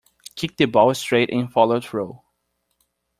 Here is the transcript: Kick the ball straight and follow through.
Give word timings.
Kick 0.35 0.57
the 0.57 0.65
ball 0.65 0.95
straight 0.95 1.29
and 1.31 1.53
follow 1.53 1.79
through. 1.79 2.19